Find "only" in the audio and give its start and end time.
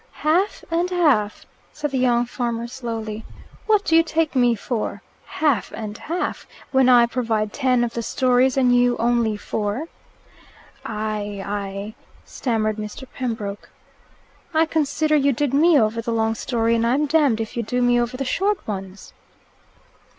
8.97-9.37